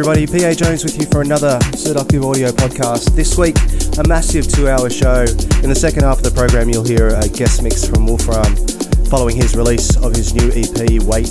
[0.00, 3.14] Everybody, PA Jones with you for another Seductive Audio podcast.
[3.14, 3.54] This week,
[3.98, 5.26] a massive two-hour show.
[5.60, 8.48] In the second half of the program, you'll hear a guest mix from Wolfframm
[9.10, 11.28] following his release of his new EP, Wait,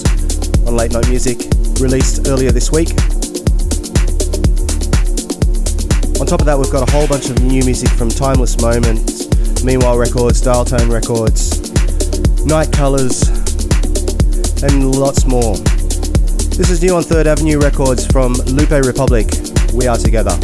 [0.69, 1.41] on Late Night Music,
[1.81, 2.93] released earlier this week.
[6.21, 9.25] On top of that, we've got a whole bunch of new music from Timeless Moments,
[9.63, 11.73] Meanwhile Records, Dial Tone Records,
[12.45, 13.25] Night Colors,
[14.61, 15.57] and lots more.
[16.59, 19.29] This is new on Third Avenue Records from Lupe Republic.
[19.73, 20.37] We are together.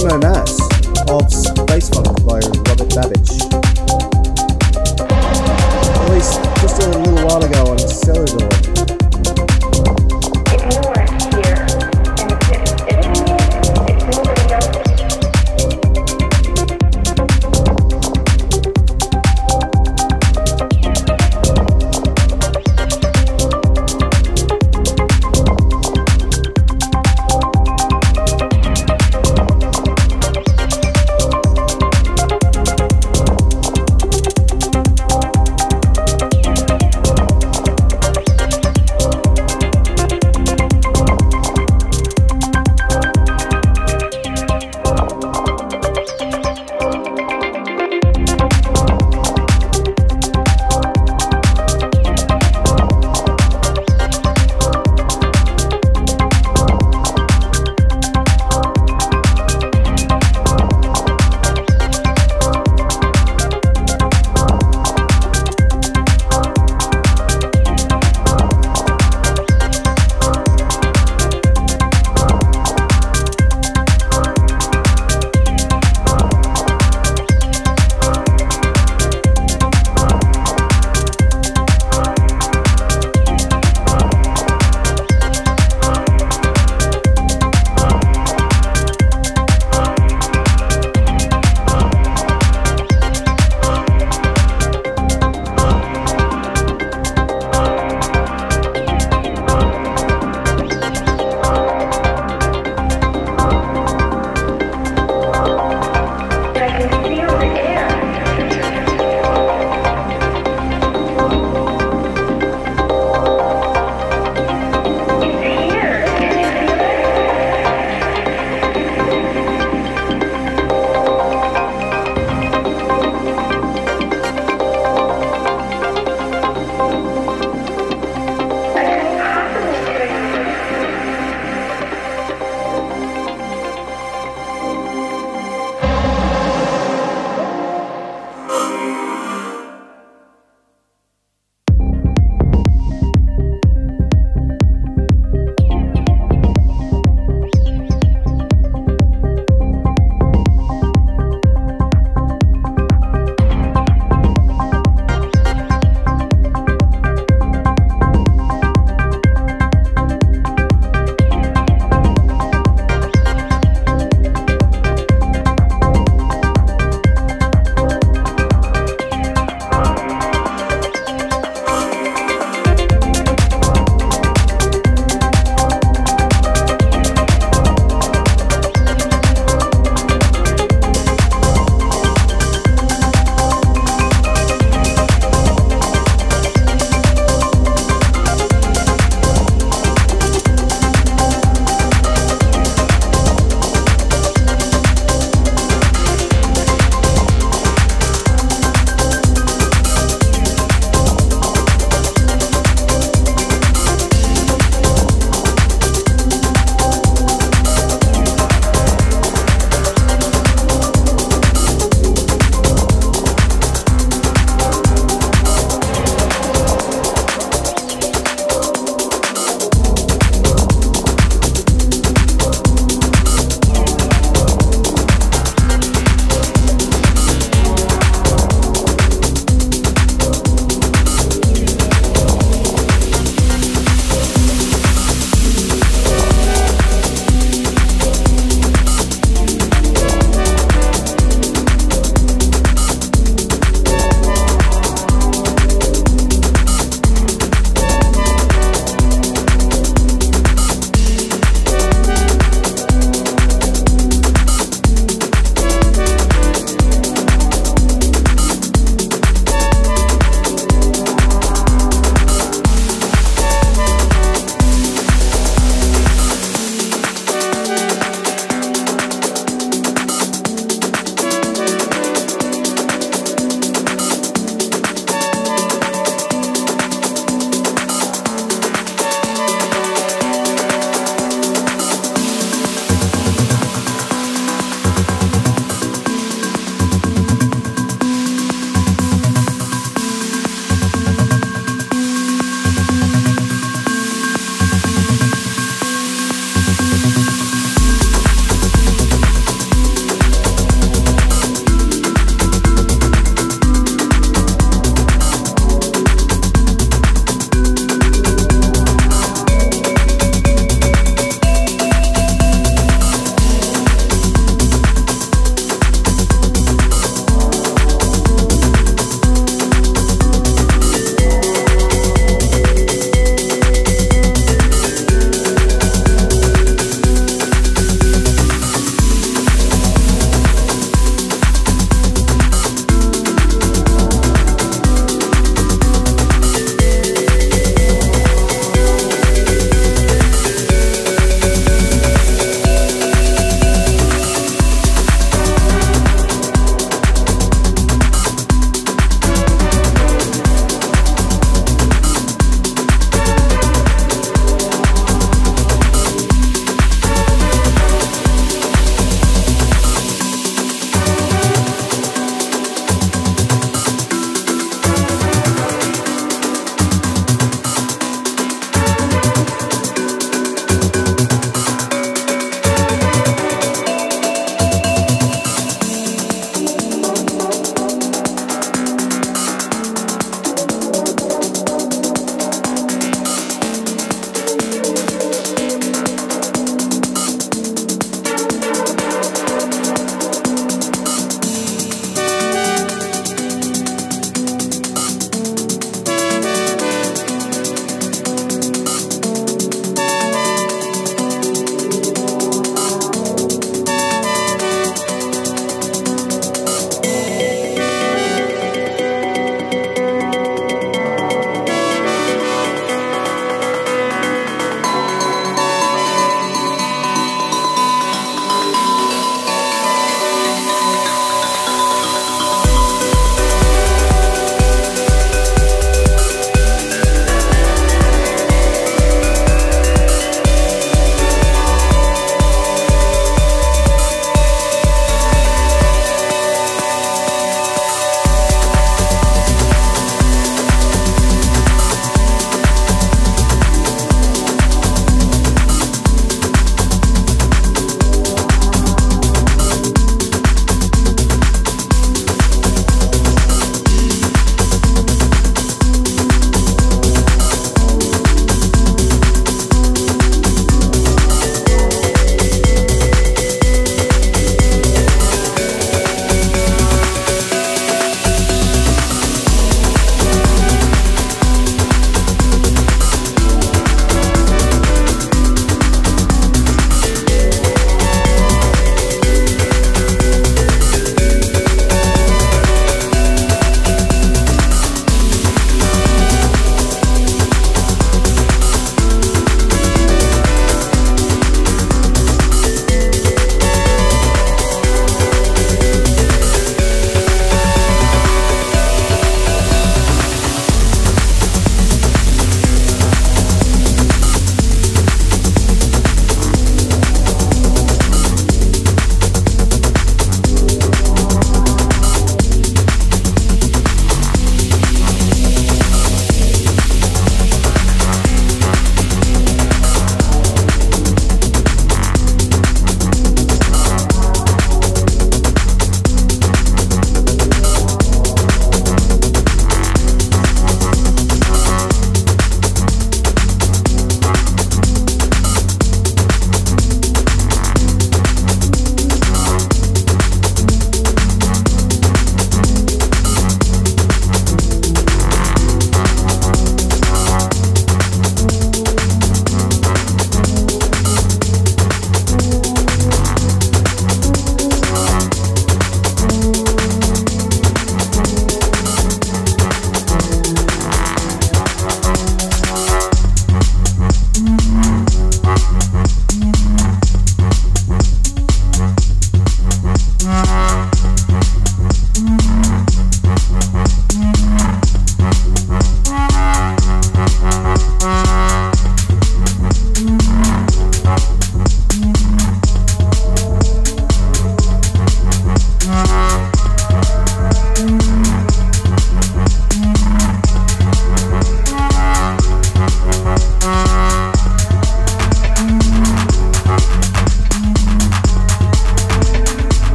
[0.00, 0.31] By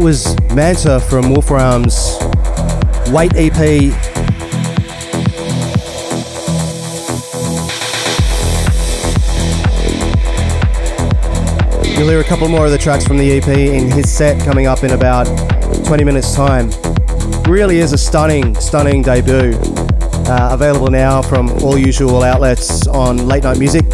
[0.00, 2.16] Was Manta from Wolfframm's
[3.12, 3.92] Wait EP.
[11.98, 14.66] You'll hear a couple more of the tracks from the EP in his set coming
[14.66, 15.26] up in about
[15.84, 16.70] 20 minutes' time.
[17.42, 19.52] Really is a stunning, stunning debut.
[20.26, 23.84] Uh, available now from all usual outlets on Late Night Music.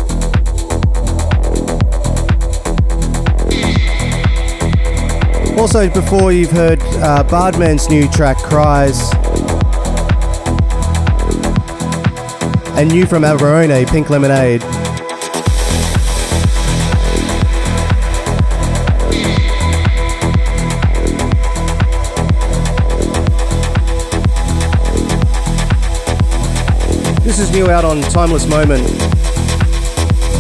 [5.57, 9.11] Also, before you've heard uh, Baardman's new track Cries,
[12.77, 14.61] and new from Amarone, Pink Lemonade.
[27.23, 28.87] This is new out on Timeless Moment.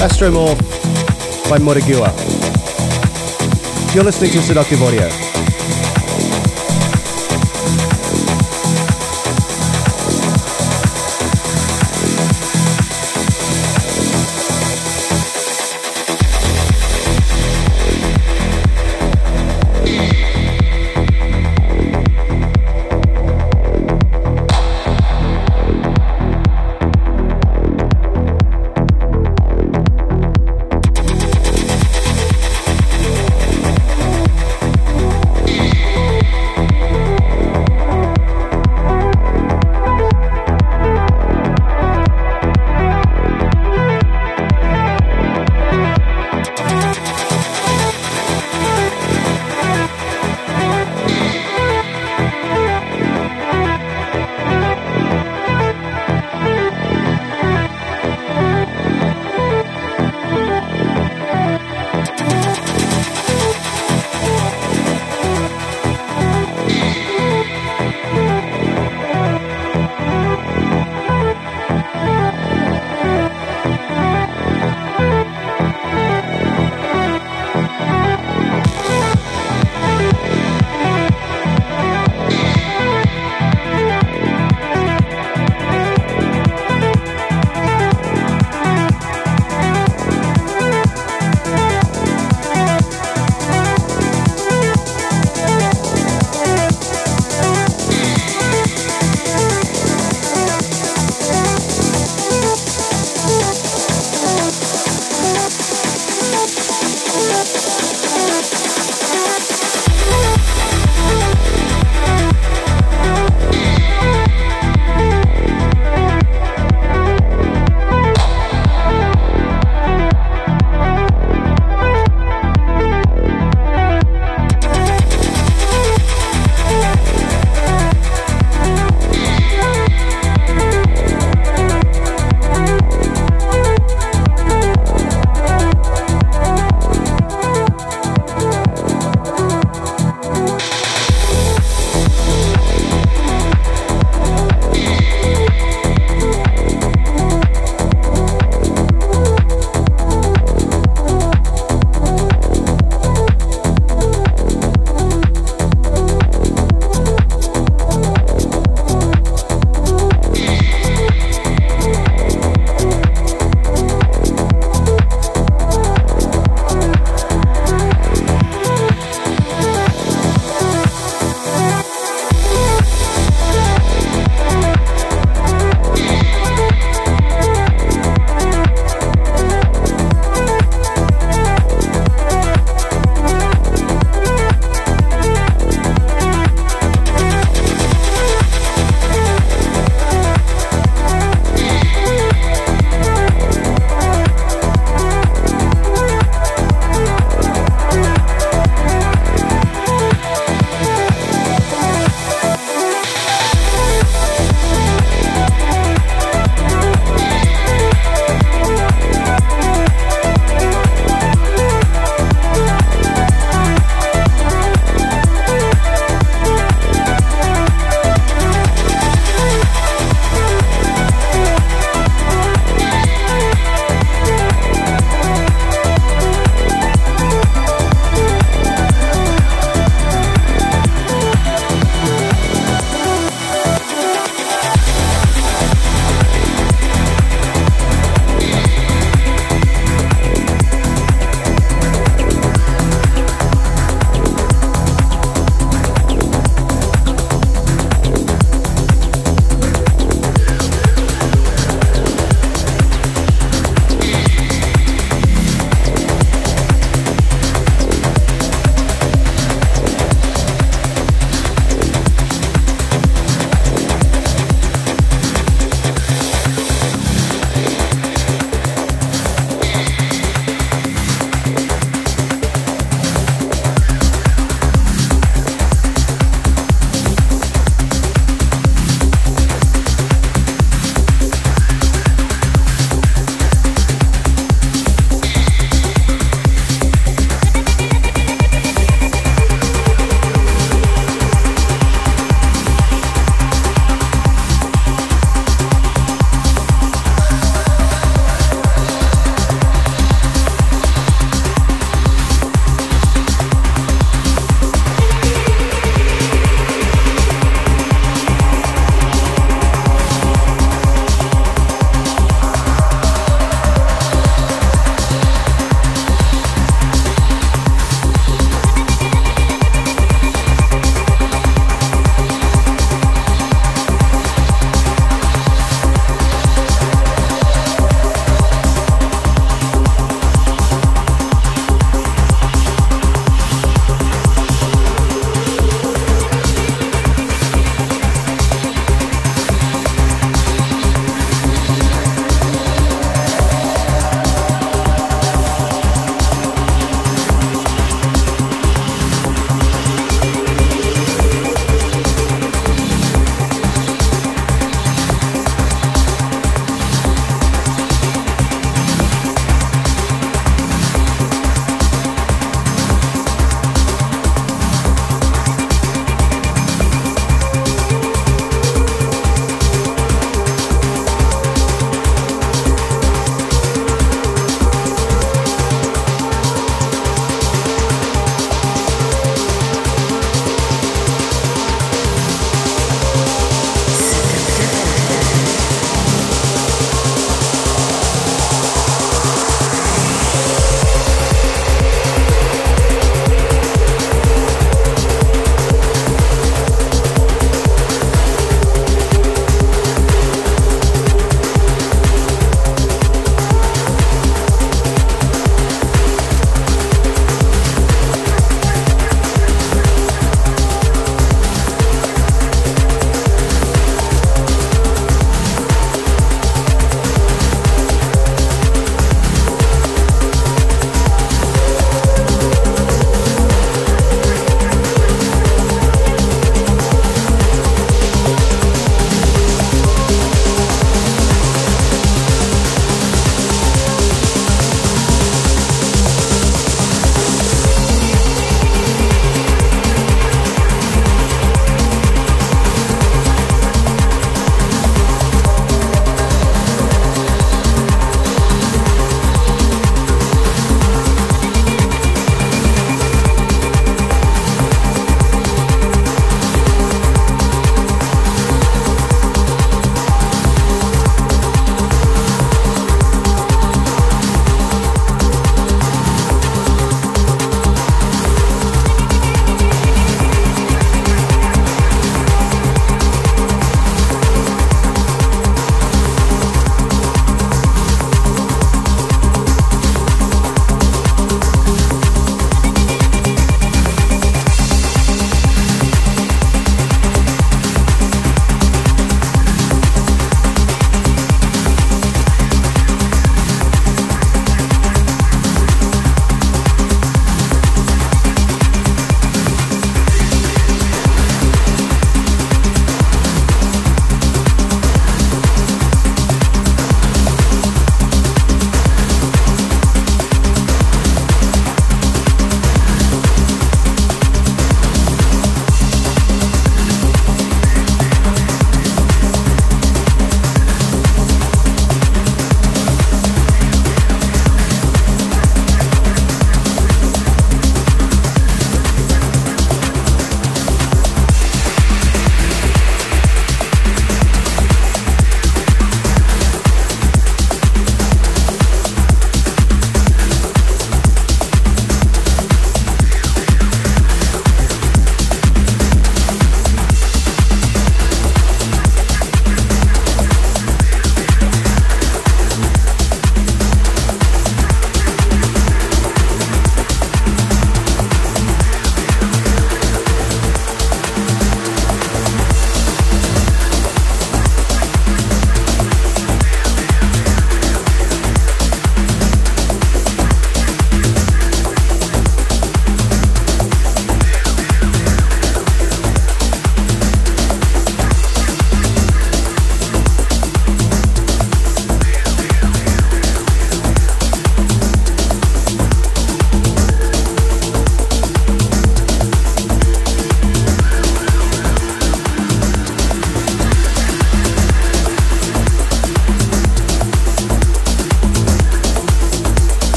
[0.00, 0.60] Astromorph
[1.48, 2.37] by Motigua.
[3.94, 5.27] You're listening to Seductive Audio.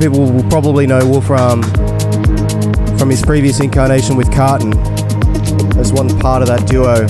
[0.00, 1.62] People will probably know Wolfframm
[2.98, 4.74] from his previous incarnation with Karton
[5.76, 7.06] as one part of that duo.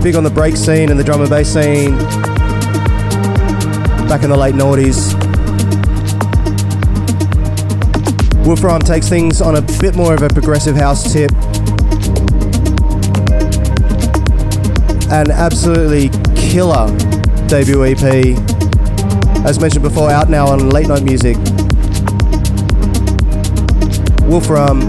[0.00, 1.98] Big on the break scene and the drum and bass scene
[4.08, 5.12] back in the late noughties.
[8.44, 11.32] Wolfframm takes things on a bit more of a progressive house tip.
[15.10, 16.96] An absolutely killer
[17.48, 18.49] debut EP.
[19.44, 21.36] As mentioned before, out now on Late Night Music.
[24.28, 24.82] Wolfframm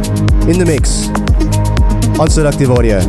[0.47, 1.08] in the mix
[2.20, 2.99] on Seductive Audio.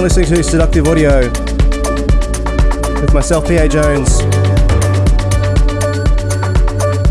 [0.00, 1.20] Been listening to Seductive Audio
[3.02, 4.22] with myself, PA Jones.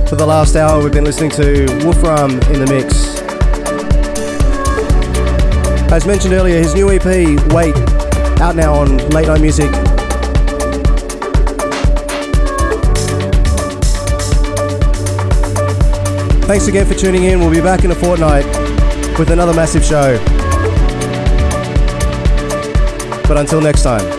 [0.09, 3.21] For the last hour, we've been listening to Wolfframm in the mix.
[5.91, 7.05] As mentioned earlier, his new EP,
[7.53, 7.75] Wait,
[8.41, 9.69] out now on Late Night Music.
[16.47, 17.39] Thanks again for tuning in.
[17.39, 18.47] We'll be back in a fortnight
[19.19, 20.17] with another massive show.
[23.29, 24.18] But until next time.